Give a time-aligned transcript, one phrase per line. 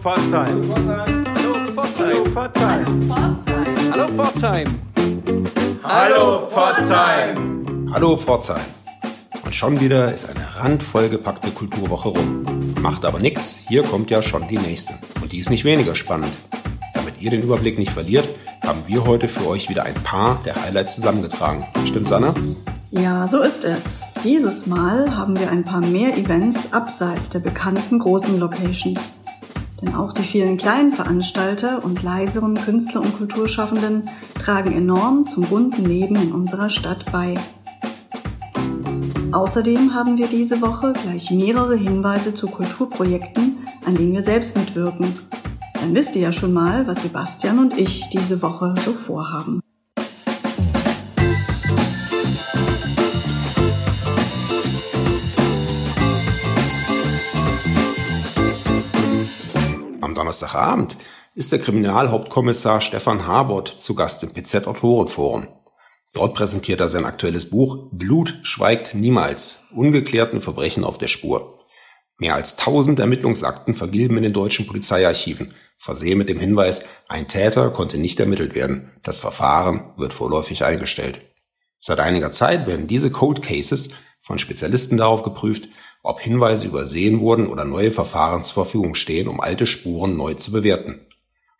[0.00, 0.62] Pforzheim.
[1.36, 2.16] Hallo Pforzheim.
[3.92, 4.66] Hallo Pforzheim.
[5.82, 7.90] Hallo Pforzheim.
[7.92, 8.64] Hallo Pforzheim.
[9.44, 12.46] Und schon wieder ist eine randvoll gepackte Kulturwoche rum.
[12.80, 14.94] Macht aber nix, hier kommt ja schon die nächste.
[15.20, 16.32] Und die ist nicht weniger spannend.
[16.94, 18.26] Damit ihr den Überblick nicht verliert,
[18.66, 21.62] haben wir heute für euch wieder ein paar der Highlights zusammengetragen.
[21.86, 22.32] Stimmt's, Anna?
[22.90, 24.06] Ja, so ist es.
[24.24, 29.19] Dieses Mal haben wir ein paar mehr Events abseits der bekannten großen Locations.
[29.82, 35.84] Denn auch die vielen kleinen Veranstalter und leiseren Künstler und Kulturschaffenden tragen enorm zum bunten
[35.84, 37.34] Leben in unserer Stadt bei.
[39.32, 45.14] Außerdem haben wir diese Woche gleich mehrere Hinweise zu Kulturprojekten, an denen wir selbst mitwirken.
[45.74, 49.62] Dann wisst ihr ja schon mal, was Sebastian und ich diese Woche so vorhaben.
[60.00, 60.96] Am Donnerstagabend
[61.34, 65.48] ist der Kriminalhauptkommissar Stefan Habort zu Gast im PZ Autorenforum.
[66.14, 71.60] Dort präsentiert er sein aktuelles Buch Blut schweigt niemals, ungeklärten Verbrechen auf der Spur.
[72.16, 77.70] Mehr als tausend Ermittlungsakten vergilben in den deutschen Polizeiarchiven, versehen mit dem Hinweis, ein Täter
[77.70, 81.20] konnte nicht ermittelt werden, das Verfahren wird vorläufig eingestellt.
[81.78, 85.68] Seit einiger Zeit werden diese Cold Cases von Spezialisten darauf geprüft,
[86.02, 90.52] ob Hinweise übersehen wurden oder neue Verfahren zur Verfügung stehen, um alte Spuren neu zu
[90.52, 91.06] bewerten.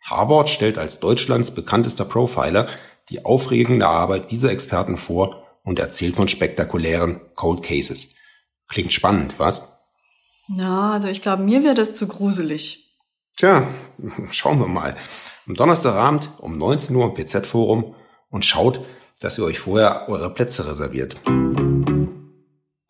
[0.03, 2.67] Harbord stellt als Deutschlands bekanntester Profiler
[3.09, 8.15] die aufregende Arbeit dieser Experten vor und erzählt von spektakulären Cold Cases.
[8.67, 9.79] Klingt spannend, was?
[10.47, 12.97] Na, also ich glaube, mir wäre das zu gruselig.
[13.37, 13.67] Tja,
[14.31, 14.95] schauen wir mal.
[15.47, 17.95] Am Donnerstagabend um 19 Uhr im PZ-Forum
[18.29, 18.85] und schaut,
[19.19, 21.15] dass ihr euch vorher eure Plätze reserviert.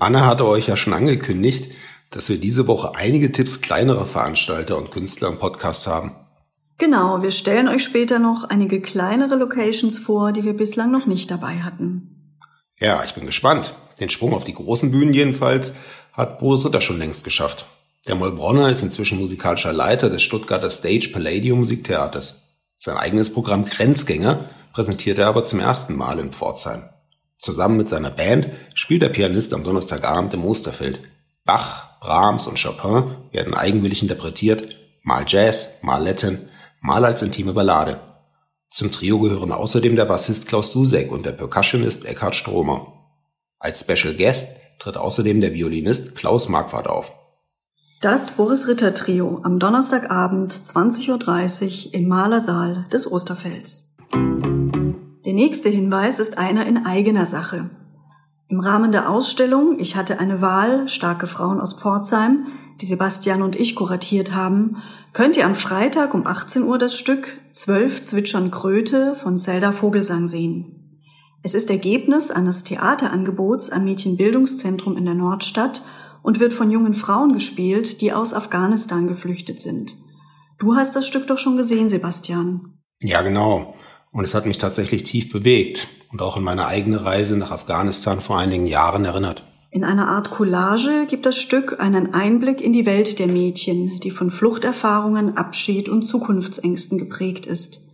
[0.01, 1.71] Anna hatte euch ja schon angekündigt,
[2.09, 6.15] dass wir diese Woche einige Tipps kleinerer Veranstalter und Künstler im Podcast haben.
[6.79, 11.29] Genau, wir stellen euch später noch einige kleinere Locations vor, die wir bislang noch nicht
[11.29, 12.39] dabei hatten.
[12.79, 13.75] Ja, ich bin gespannt.
[13.99, 15.73] Den Sprung auf die großen Bühnen jedenfalls
[16.13, 17.67] hat Boris Ritter schon längst geschafft.
[18.07, 22.57] Der Mollbronner ist inzwischen musikalischer Leiter des Stuttgarter Stage Palladium Musiktheaters.
[22.75, 26.89] Sein eigenes Programm Grenzgänger präsentiert er aber zum ersten Mal in Pforzheim.
[27.41, 30.99] Zusammen mit seiner Band spielt der Pianist am Donnerstagabend im Osterfeld.
[31.43, 36.37] Bach, Brahms und Chopin werden eigenwillig interpretiert, mal Jazz, mal Latin,
[36.81, 37.99] mal als intime Ballade.
[38.69, 42.93] Zum Trio gehören außerdem der Bassist Klaus Dusek und der Percussionist Eckhard Stromer.
[43.57, 47.11] Als Special Guest tritt außerdem der Violinist Klaus Marquardt auf.
[48.01, 53.90] Das Boris Ritter Trio am Donnerstagabend 20.30 Uhr im Malersaal des Osterfelds.
[55.25, 57.69] Der nächste Hinweis ist einer in eigener Sache.
[58.47, 62.47] Im Rahmen der Ausstellung Ich hatte eine Wahl, starke Frauen aus Pforzheim,
[62.81, 64.77] die Sebastian und ich kuratiert haben,
[65.13, 70.27] könnt ihr am Freitag um 18 Uhr das Stück Zwölf Zwitschern Kröte von Zelda Vogelsang
[70.27, 70.99] sehen.
[71.43, 75.83] Es ist Ergebnis eines Theaterangebots am Mädchenbildungszentrum in der Nordstadt
[76.23, 79.93] und wird von jungen Frauen gespielt, die aus Afghanistan geflüchtet sind.
[80.57, 82.79] Du hast das Stück doch schon gesehen, Sebastian.
[83.01, 83.75] Ja, genau.
[84.11, 88.21] Und es hat mich tatsächlich tief bewegt und auch an meine eigene Reise nach Afghanistan
[88.21, 89.43] vor einigen Jahren erinnert.
[89.73, 94.11] In einer Art Collage gibt das Stück einen Einblick in die Welt der Mädchen, die
[94.11, 97.89] von Fluchterfahrungen, Abschied und Zukunftsängsten geprägt ist.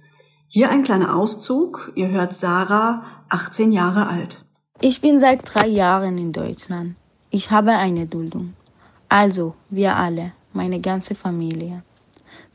[0.47, 1.91] Hier ein kleiner Auszug.
[1.93, 4.43] Ihr hört Sarah, 18 Jahre alt.
[4.81, 6.95] Ich bin seit drei Jahren in Deutschland.
[7.29, 8.53] Ich habe eine Duldung.
[9.07, 11.83] Also, wir alle, meine ganze Familie.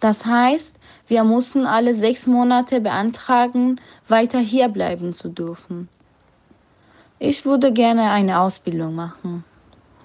[0.03, 0.75] Das heißt,
[1.07, 5.89] wir mussten alle sechs Monate beantragen, weiter hier bleiben zu dürfen.
[7.21, 9.45] Ich würde gerne eine Ausbildung machen,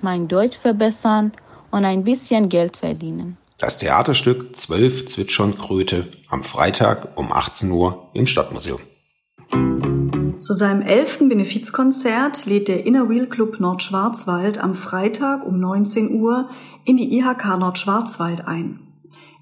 [0.03, 1.31] mein Deutsch verbessern
[1.72, 3.38] und ein bisschen Geld verdienen.
[3.58, 8.79] Das Theaterstück Zwölf Zwitschern Kröte am Freitag um 18 Uhr im Stadtmuseum.
[10.40, 16.52] Zu seinem elften Benefizkonzert lädt der Inner Wheel Club Nordschwarzwald am Freitag um 19 Uhr
[16.85, 18.86] in die IHK Nordschwarzwald ein.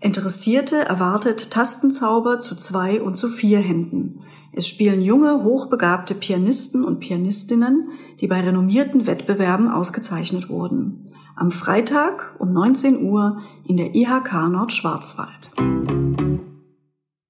[0.02, 4.22] Interessierte erwartet Tastenzauber zu zwei und zu vier Händen.
[4.52, 7.90] Es spielen junge, hochbegabte Pianisten und Pianistinnen,
[8.20, 11.12] die bei renommierten Wettbewerben ausgezeichnet wurden.
[11.36, 15.52] Am Freitag um 19 Uhr in der IHK Nordschwarzwald.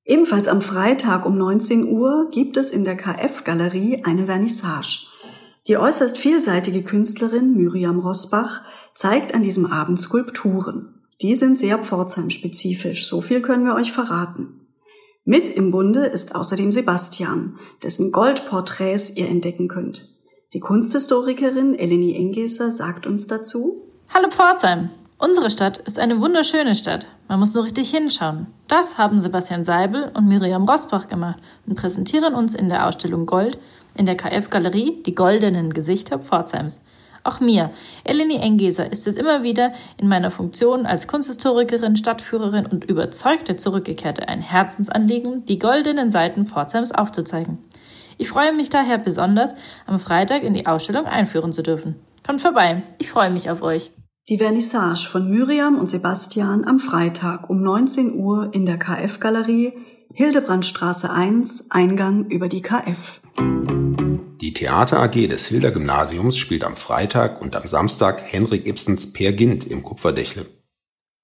[0.03, 5.07] Ebenfalls am Freitag um 19 Uhr gibt es in der KF-Galerie eine Vernissage.
[5.68, 8.61] Die äußerst vielseitige Künstlerin Miriam Rosbach
[8.94, 10.94] zeigt an diesem Abend Skulpturen.
[11.21, 14.67] Die sind sehr Pforzheim-spezifisch, so viel können wir euch verraten.
[15.23, 20.09] Mit im Bunde ist außerdem Sebastian, dessen Goldporträts ihr entdecken könnt.
[20.53, 23.81] Die Kunsthistorikerin Eleni Engeser sagt uns dazu.
[24.13, 24.89] Hallo Pforzheim!
[25.17, 27.07] Unsere Stadt ist eine wunderschöne Stadt.
[27.29, 28.47] Man muss nur richtig hinschauen.
[28.68, 33.57] Das haben Sebastian Seibel und Miriam Rosbach gemacht und präsentieren uns in der Ausstellung Gold
[33.95, 36.81] in der KF-Galerie die goldenen Gesichter Pforzheims.
[37.25, 37.72] Auch mir,
[38.04, 44.30] Eleni Engeser, ist es immer wieder in meiner Funktion als Kunsthistorikerin, Stadtführerin und überzeugte Zurückgekehrte
[44.30, 47.57] ein Herzensanliegen, die goldenen Seiten Pforzheims aufzuzeigen.
[48.19, 49.56] Ich freue mich daher besonders,
[49.88, 51.95] am Freitag in die Ausstellung einführen zu dürfen.
[52.24, 53.92] Kommt vorbei, ich freue mich auf euch.
[54.30, 59.74] Die Vernissage von Miriam und Sebastian am Freitag um 19 Uhr in der KF-Galerie,
[60.13, 63.19] Hildebrandstraße 1, Eingang über die KF.
[64.45, 69.33] Die Theater AG des Hilder Gymnasiums spielt am Freitag und am Samstag Henrik Ibsens Per
[69.33, 70.45] Gint im Kupferdächle.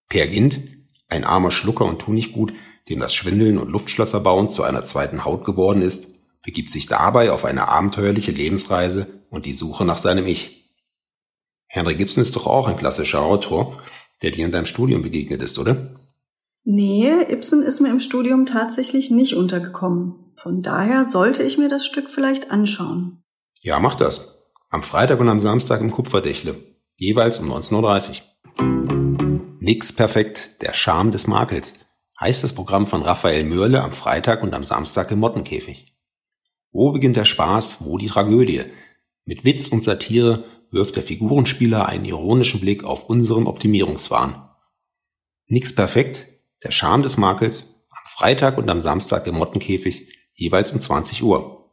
[0.10, 0.62] Per Gint,
[1.08, 2.52] ein armer Schlucker und Tunichtgut,
[2.90, 7.46] dem das Schwindeln und Luftschlösser zu einer zweiten Haut geworden ist, begibt sich dabei auf
[7.46, 10.74] eine abenteuerliche Lebensreise und die Suche nach seinem Ich.
[11.68, 13.84] Henry Gibson ist doch auch ein klassischer Autor,
[14.24, 15.94] der dir in deinem Studium begegnet ist, oder?
[16.64, 20.21] Nee, Ibsen ist mir im Studium tatsächlich nicht untergekommen.
[20.42, 23.24] Von daher sollte ich mir das Stück vielleicht anschauen.
[23.62, 24.42] Ja, mach das.
[24.72, 26.56] Am Freitag und am Samstag im Kupferdächle.
[26.96, 28.22] Jeweils um 19.30
[28.60, 29.58] Uhr.
[29.60, 31.76] Nix perfekt, der Charme des Makels.
[32.20, 35.96] Heißt das Programm von Raphael Mürle am Freitag und am Samstag im Mottenkäfig.
[36.72, 38.64] Wo beginnt der Spaß, wo die Tragödie?
[39.26, 44.50] Mit Witz und Satire wirft der Figurenspieler einen ironischen Blick auf unseren Optimierungswahn.
[45.46, 46.26] Nix perfekt,
[46.64, 51.70] der Charme des Makels, am Freitag und am Samstag im Mottenkäfig, jeweils um 20 Uhr.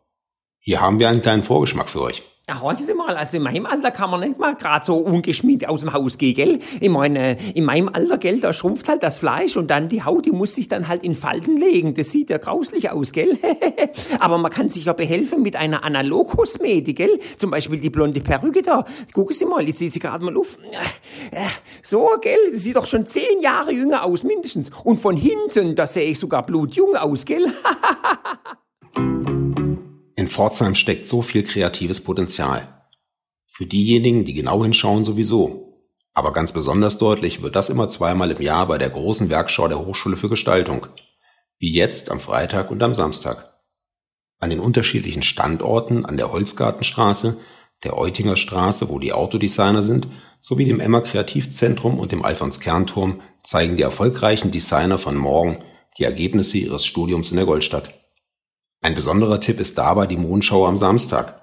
[0.58, 2.22] Hier haben wir einen kleinen Vorgeschmack für euch.
[2.48, 5.68] Ja, horchen Sie mal, also in meinem Alter kann man nicht mal gerade so ungeschminkt
[5.68, 6.58] aus dem Haus gehen, gell?
[6.80, 10.24] Ich meine, in meinem Alter, gell, da schrumpft halt das Fleisch und dann die Haut,
[10.24, 11.92] die muss sich dann halt in Falten legen.
[11.92, 13.36] Das sieht ja grauslich aus, gell?
[14.18, 17.18] Aber man kann sich ja behelfen mit einer Analogkosmetik, gell?
[17.36, 18.86] Zum Beispiel die blonde Perücke da.
[19.12, 20.56] Gucken Sie mal, ich sehe sie gerade mal auf.
[21.82, 24.70] So, gell, das sieht doch schon zehn Jahre jünger aus, mindestens.
[24.84, 27.52] Und von hinten, da sehe ich sogar blutjung aus, gell?
[30.28, 32.84] In Pforzheim steckt so viel kreatives Potenzial.
[33.46, 35.80] Für diejenigen, die genau hinschauen, sowieso.
[36.12, 39.86] Aber ganz besonders deutlich wird das immer zweimal im Jahr bei der großen Werkschau der
[39.86, 40.86] Hochschule für Gestaltung.
[41.58, 43.54] Wie jetzt am Freitag und am Samstag.
[44.38, 47.38] An den unterschiedlichen Standorten an der Holzgartenstraße,
[47.82, 50.08] der Eutinger Straße, wo die Autodesigner sind,
[50.40, 55.64] sowie dem Emma Kreativzentrum und dem Alfons Kernturm zeigen die erfolgreichen Designer von morgen
[55.96, 57.97] die Ergebnisse ihres Studiums in der Goldstadt.
[58.80, 61.42] Ein besonderer Tipp ist dabei die Mondschau am Samstag,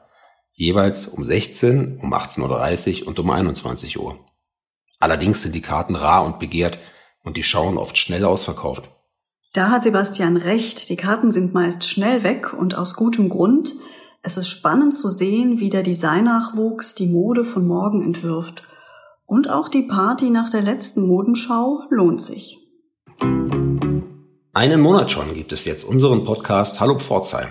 [0.54, 4.18] jeweils um 16, um 18.30 Uhr und um 21 Uhr.
[5.00, 6.80] Allerdings sind die Karten rar und begehrt
[7.24, 8.90] und die Schauen oft schnell ausverkauft.
[9.54, 13.74] Da hat Sebastian recht, die Karten sind meist schnell weg und aus gutem Grund.
[14.22, 18.64] Es ist spannend zu sehen, wie der Designnachwuchs die Mode von morgen entwirft.
[19.26, 22.65] Und auch die Party nach der letzten Modenschau lohnt sich.
[24.56, 27.50] Einen Monat schon gibt es jetzt unseren Podcast Hallo Pforzheim.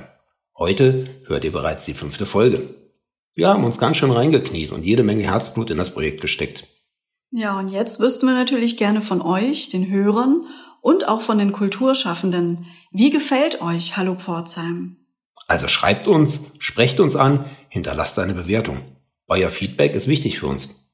[0.56, 2.75] Heute hört ihr bereits die fünfte Folge.
[3.35, 6.67] Wir haben uns ganz schön reingekniet und jede Menge Herzblut in das Projekt gesteckt.
[7.31, 10.47] Ja, und jetzt wüssten wir natürlich gerne von euch, den Hörern
[10.81, 12.65] und auch von den Kulturschaffenden.
[12.91, 14.97] Wie gefällt euch Hallo Pforzheim?
[15.47, 18.79] Also schreibt uns, sprecht uns an, hinterlasst eine Bewertung.
[19.29, 20.91] Euer Feedback ist wichtig für uns.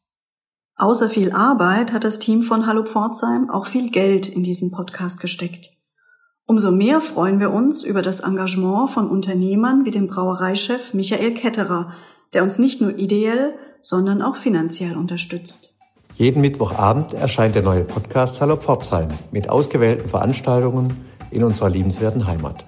[0.75, 5.21] Außer viel Arbeit hat das Team von Hallo Pforzheim auch viel Geld in diesen Podcast
[5.21, 5.80] gesteckt.
[6.51, 11.93] Umso mehr freuen wir uns über das Engagement von Unternehmern wie dem Brauereichef Michael Ketterer,
[12.33, 15.79] der uns nicht nur ideell, sondern auch finanziell unterstützt.
[16.17, 20.93] Jeden Mittwochabend erscheint der neue Podcast Hallo Pforzheim mit ausgewählten Veranstaltungen
[21.31, 22.65] in unserer liebenswerten Heimat.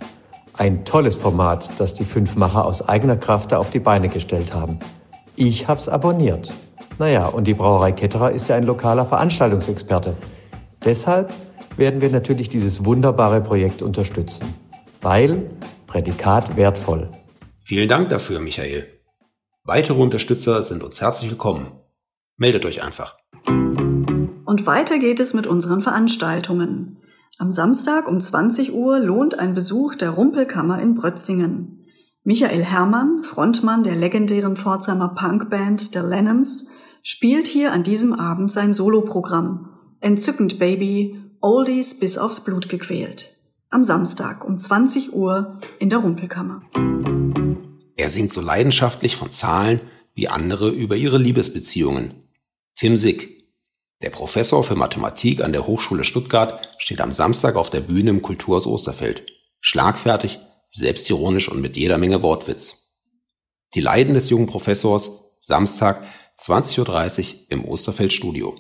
[0.56, 4.78] Ein tolles Format, das die fünf Macher aus eigener Kraft auf die Beine gestellt haben.
[5.34, 6.52] Ich hab's abonniert.
[7.00, 10.14] Naja, und die Brauerei Ketterer ist ja ein lokaler Veranstaltungsexperte.
[10.84, 11.32] Deshalb
[11.76, 14.46] werden wir natürlich dieses wunderbare Projekt unterstützen.
[15.00, 15.50] Weil
[15.86, 17.08] Prädikat wertvoll.
[17.64, 18.86] Vielen Dank dafür, Michael.
[19.64, 21.68] Weitere Unterstützer sind uns herzlich willkommen.
[22.36, 23.16] Meldet euch einfach.
[23.46, 26.98] Und weiter geht es mit unseren Veranstaltungen.
[27.38, 31.86] Am Samstag um 20 Uhr lohnt ein Besuch der Rumpelkammer in Brötzingen.
[32.24, 36.70] Michael Herrmann, Frontmann der legendären Pforzheimer Punkband der Lennons,
[37.02, 39.70] spielt hier an diesem Abend sein Soloprogramm.
[40.00, 43.37] Entzückend Baby Oldies bis aufs Blut gequält.
[43.68, 46.62] Am Samstag um 20 Uhr in der Rumpelkammer.
[47.96, 49.80] Er singt so leidenschaftlich von Zahlen
[50.14, 52.28] wie andere über ihre Liebesbeziehungen.
[52.76, 53.49] Tim Sick,
[54.02, 58.22] der Professor für Mathematik an der Hochschule Stuttgart, steht am Samstag auf der Bühne im
[58.22, 59.26] Kulturhaus Osterfeld.
[59.58, 60.38] Schlagfertig,
[60.70, 63.00] selbstironisch und mit jeder Menge Wortwitz.
[63.75, 66.04] Die Leiden des jungen Professors, Samstag,
[66.38, 68.56] 20.30 Uhr im Osterfeld Studio.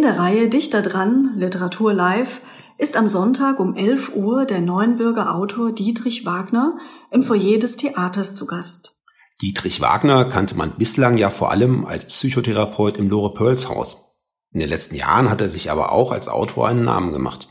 [0.00, 2.40] In der Reihe Dichter dran, Literatur live,
[2.78, 6.78] ist am Sonntag um 11 Uhr der Neuenbürger Autor Dietrich Wagner
[7.10, 9.02] im Foyer des Theaters zu Gast.
[9.42, 14.16] Dietrich Wagner kannte man bislang ja vor allem als Psychotherapeut im Lore Pearls Haus.
[14.52, 17.48] In den letzten Jahren hat er sich aber auch als Autor einen Namen gemacht.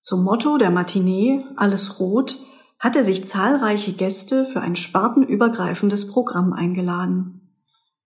[0.00, 2.38] Zum Motto der Matinee Alles Rot
[2.78, 7.47] hat er sich zahlreiche Gäste für ein spartenübergreifendes Programm eingeladen.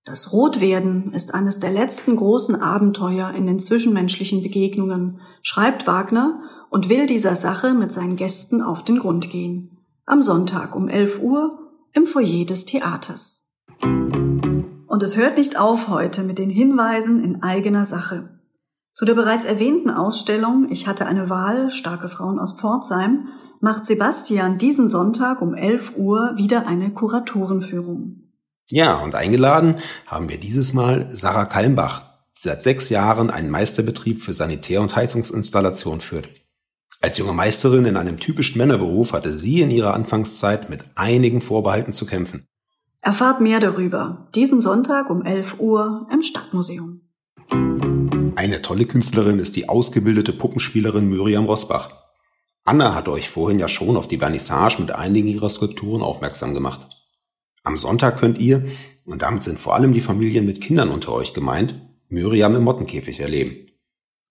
[0.04, 6.40] Das Rotwerden ist eines der letzten großen Abenteuer in den zwischenmenschlichen Begegnungen, schreibt Wagner
[6.70, 9.78] und will dieser Sache mit seinen Gästen auf den Grund gehen.
[10.04, 11.56] Am Sonntag um 11 Uhr
[11.92, 13.48] im Foyer des Theaters.
[13.80, 18.40] Und es hört nicht auf heute mit den Hinweisen in eigener Sache.
[18.90, 23.28] Zu der bereits erwähnten Ausstellung Ich hatte eine Wahl, starke Frauen aus Pforzheim,
[23.60, 28.21] macht Sebastian diesen Sonntag um 11 Uhr wieder eine Kuratorenführung.
[28.70, 32.02] Ja, und eingeladen haben wir dieses Mal Sarah Kalmbach,
[32.38, 36.28] die seit sechs Jahren einen Meisterbetrieb für Sanitär- und Heizungsinstallation führt.
[37.00, 41.92] Als junge Meisterin in einem typischen Männerberuf hatte sie in ihrer Anfangszeit mit einigen Vorbehalten
[41.92, 42.46] zu kämpfen.
[43.00, 47.00] Erfahrt mehr darüber diesen Sonntag um 11 Uhr im Stadtmuseum.
[48.36, 51.90] Eine tolle Künstlerin ist die ausgebildete Puppenspielerin Miriam Rosbach.
[52.64, 56.86] Anna hat euch vorhin ja schon auf die Vernissage mit einigen ihrer Skulpturen aufmerksam gemacht.
[57.64, 58.66] Am Sonntag könnt ihr,
[59.04, 61.74] und damit sind vor allem die Familien mit Kindern unter euch gemeint,
[62.08, 63.70] Miriam im Mottenkäfig erleben.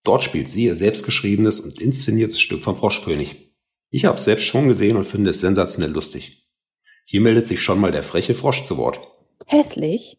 [0.03, 3.53] Dort spielt sie ihr selbstgeschriebenes und inszeniertes Stück vom Froschkönig.
[3.89, 6.47] Ich habe es selbst schon gesehen und finde es sensationell lustig.
[7.05, 8.99] Hier meldet sich schon mal der freche Frosch zu Wort.
[9.45, 10.17] Hässlich?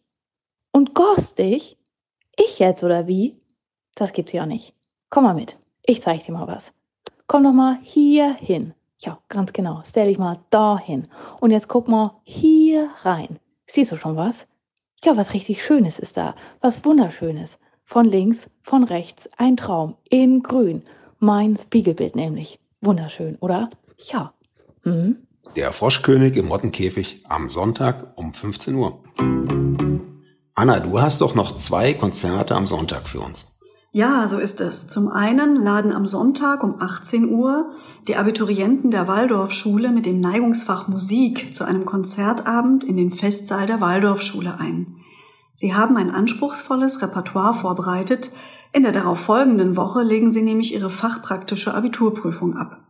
[0.71, 1.77] Und gorstig?
[2.37, 3.37] Ich jetzt oder wie?
[3.95, 4.73] Das gibt's ja nicht.
[5.09, 5.57] Komm mal mit.
[5.85, 6.71] Ich zeig dir mal was.
[7.27, 8.73] Komm doch mal hier hin.
[9.03, 9.81] Ja, ganz genau.
[9.85, 11.07] Stell dich mal dahin.
[11.41, 13.37] Und jetzt guck mal hier rein.
[13.65, 14.47] Siehst du schon was?
[15.03, 16.35] Ja, was richtig Schönes ist da.
[16.61, 17.59] Was Wunderschönes.
[17.83, 19.97] Von links, von rechts, ein Traum.
[20.09, 20.83] In grün.
[21.19, 22.59] Mein Spiegelbild nämlich.
[22.79, 23.69] Wunderschön, oder?
[23.97, 24.33] Ja.
[24.83, 25.27] Mhm.
[25.57, 29.03] Der Froschkönig im Mottenkäfig am Sonntag um 15 Uhr.
[30.55, 33.52] Anna, du hast doch noch zwei Konzerte am Sonntag für uns.
[33.95, 34.87] Ja, so ist es.
[34.87, 37.73] Zum einen laden am Sonntag um 18 Uhr
[38.07, 43.81] die Abiturienten der Waldorfschule mit dem Neigungsfach Musik zu einem Konzertabend in den Festsaal der
[43.81, 44.95] Waldorfschule ein.
[45.53, 48.31] Sie haben ein anspruchsvolles Repertoire vorbereitet.
[48.71, 52.87] In der darauf folgenden Woche legen sie nämlich ihre fachpraktische Abiturprüfung ab.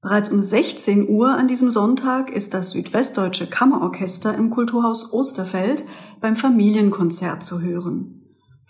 [0.00, 5.84] Bereits um 16 Uhr an diesem Sonntag ist das Südwestdeutsche Kammerorchester im Kulturhaus Osterfeld
[6.20, 8.19] beim Familienkonzert zu hören.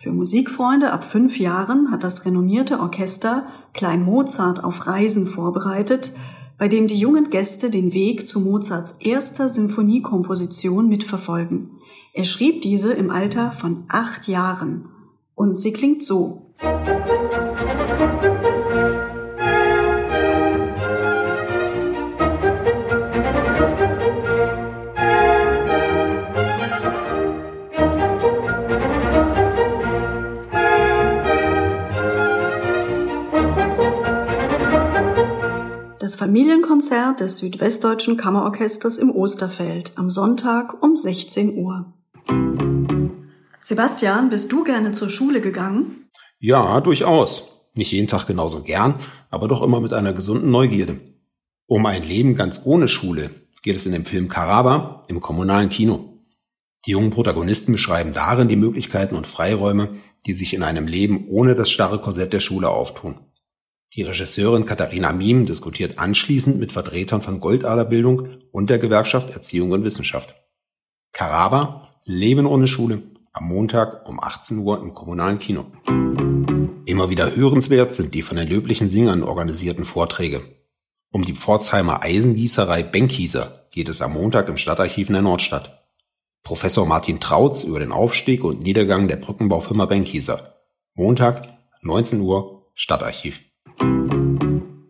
[0.03, 6.13] Für Musikfreunde ab fünf Jahren hat das renommierte Orchester Klein Mozart auf Reisen vorbereitet,
[6.57, 11.73] bei dem die jungen Gäste den Weg zu Mozarts erster Symphoniekomposition mitverfolgen.
[12.15, 14.89] Er schrieb diese im Alter von acht Jahren.
[15.35, 16.55] Und sie klingt so.
[16.63, 18.50] das
[36.21, 41.95] Familienkonzert des Südwestdeutschen Kammerorchesters im Osterfeld am Sonntag um 16 Uhr.
[43.63, 46.11] Sebastian, bist du gerne zur Schule gegangen?
[46.39, 47.45] Ja, durchaus.
[47.73, 48.97] Nicht jeden Tag genauso gern,
[49.31, 51.01] aber doch immer mit einer gesunden Neugierde.
[51.65, 53.31] Um ein Leben ganz ohne Schule
[53.63, 56.19] geht es in dem Film Karaba im kommunalen Kino.
[56.85, 59.89] Die jungen Protagonisten beschreiben darin die Möglichkeiten und Freiräume,
[60.27, 63.21] die sich in einem Leben ohne das starre Korsett der Schule auftun.
[63.95, 69.83] Die Regisseurin Katharina Miem diskutiert anschließend mit Vertretern von Goldaderbildung und der Gewerkschaft Erziehung und
[69.83, 70.37] Wissenschaft.
[71.13, 75.67] Karaba, Leben ohne Schule, am Montag um 18 Uhr im kommunalen Kino.
[76.87, 80.43] Immer wieder hörenswert sind die von den löblichen Singern organisierten Vorträge.
[81.11, 85.85] Um die Pforzheimer Eisengießerei Benkieser geht es am Montag im Stadtarchiv in der Nordstadt.
[86.45, 90.61] Professor Martin Trautz über den Aufstieg und Niedergang der Brückenbaufirma Benkieser.
[90.95, 91.43] Montag,
[91.83, 93.50] 19 Uhr, Stadtarchiv.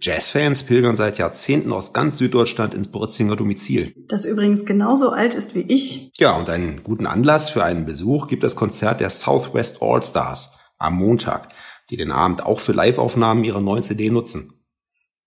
[0.02, 3.94] Jazzfans pilgern seit Jahrzehnten aus ganz Süddeutschland ins Brotzinger Domizil.
[4.08, 6.10] Das übrigens genauso alt ist wie ich.
[6.18, 10.58] Ja, und einen guten Anlass für einen Besuch gibt das Konzert der Southwest All Stars
[10.78, 11.48] am Montag,
[11.90, 14.64] die den Abend auch für Liveaufnahmen ihrer neuen CD nutzen.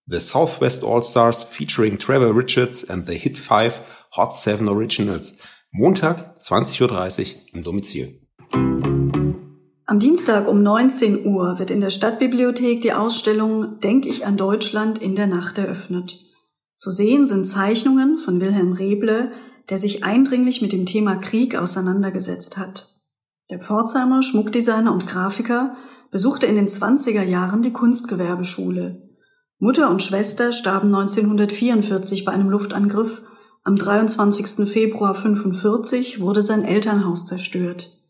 [0.07, 3.79] The Southwest All Stars featuring Trevor Richards and the Hit 5
[4.17, 5.37] Hot 7 Originals.
[5.71, 8.22] Montag 20.30 Uhr im Domizil.
[9.85, 14.97] Am Dienstag um 19 Uhr wird in der Stadtbibliothek die Ausstellung Denk ich an Deutschland
[14.97, 16.19] in der Nacht eröffnet.
[16.77, 19.33] Zu sehen sind Zeichnungen von Wilhelm Reble,
[19.69, 22.93] der sich eindringlich mit dem Thema Krieg auseinandergesetzt hat.
[23.49, 25.75] Der Pforzheimer Schmuckdesigner und Grafiker
[26.11, 29.09] besuchte in den 20er Jahren die Kunstgewerbeschule.
[29.59, 33.21] Mutter und Schwester starben 1944 bei einem Luftangriff.
[33.65, 34.69] Am 23.
[34.69, 38.02] Februar 1945 wurde sein Elternhaus zerstört.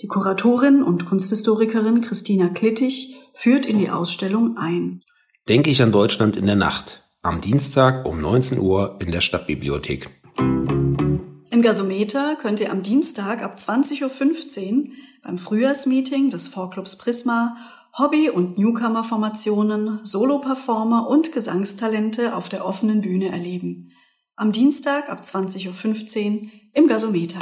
[0.00, 5.02] Die Kuratorin und Kunsthistorikerin Christina Klittich führt in die Ausstellung ein.
[5.48, 7.02] Denke ich an Deutschland in der Nacht.
[7.22, 10.10] Am Dienstag um 19 Uhr in der Stadtbibliothek.
[10.38, 14.88] Im Gasometer könnt ihr am Dienstag ab 20.15 Uhr
[15.24, 17.56] beim Frühjahrsmeeting des Vorclubs Prisma
[17.98, 23.90] Hobby- und Newcomer-Formationen, Solo-Performer und Gesangstalente auf der offenen Bühne erleben.
[24.36, 27.40] Am Dienstag ab 20.15 Uhr im Gasometer.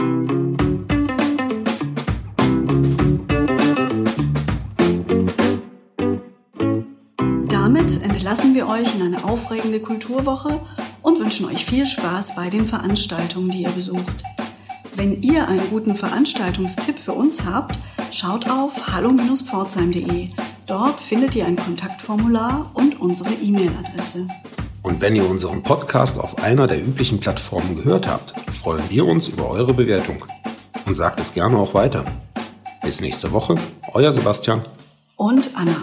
[8.26, 10.59] Entlassen wir euch in eine aufregende Kulturwoche
[11.02, 14.16] und wünschen euch viel Spaß bei den Veranstaltungen, die ihr besucht.
[14.97, 17.78] Wenn ihr einen guten Veranstaltungstipp für uns habt,
[18.11, 20.30] schaut auf hallo-pforzheim.de.
[20.66, 24.26] Dort findet ihr ein Kontaktformular und unsere E-Mail-Adresse.
[24.83, 29.28] Und wenn ihr unseren Podcast auf einer der üblichen Plattformen gehört habt, freuen wir uns
[29.28, 30.25] über eure Bewertung.
[30.85, 32.04] Und sagt es gerne auch weiter.
[32.83, 33.54] Bis nächste Woche,
[33.95, 34.62] euer Sebastian.
[35.14, 35.76] Und Anna.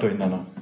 [0.00, 0.18] Hallo Pforzheim!
[0.18, 0.57] Das war noch durcheinander.